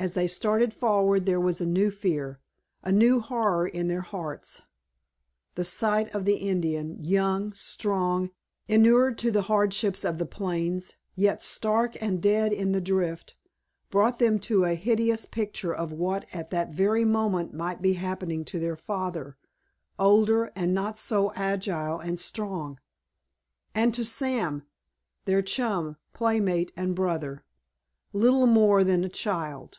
As 0.00 0.14
they 0.14 0.28
started 0.28 0.72
forward 0.72 1.26
there 1.26 1.40
was 1.40 1.60
a 1.60 1.66
new 1.66 1.90
fear, 1.90 2.38
a 2.84 2.92
new 2.92 3.18
horror 3.18 3.66
in 3.66 3.88
their 3.88 4.02
hearts. 4.02 4.62
The 5.56 5.64
sight 5.64 6.06
of 6.14 6.24
the 6.24 6.36
Indian, 6.36 7.04
young, 7.04 7.52
strong, 7.54 8.30
inured 8.68 9.18
to 9.18 9.32
the 9.32 9.42
hardships 9.50 10.04
of 10.04 10.18
the 10.18 10.24
plains, 10.24 10.94
yet 11.16 11.42
stark 11.42 12.00
and 12.00 12.22
dead 12.22 12.52
in 12.52 12.70
the 12.70 12.80
drift, 12.80 13.34
brought 13.90 14.20
to 14.20 14.24
them 14.38 14.62
a 14.64 14.76
hideous 14.76 15.26
picture 15.26 15.74
of 15.74 15.90
what 15.90 16.26
at 16.32 16.50
that 16.50 16.70
very 16.70 17.04
moment 17.04 17.52
might 17.52 17.82
be 17.82 17.94
happening 17.94 18.44
to 18.44 18.60
their 18.60 18.76
father, 18.76 19.36
older 19.98 20.52
and 20.54 20.72
not 20.72 20.96
so 20.96 21.32
agile 21.34 21.98
and 21.98 22.20
strong—and 22.20 23.94
to 23.94 24.04
Sam—their 24.04 25.42
chum, 25.42 25.96
playmate 26.14 26.70
and 26.76 26.94
brother—little 26.94 28.46
more 28.46 28.84
than 28.84 29.02
a 29.02 29.08
child! 29.08 29.78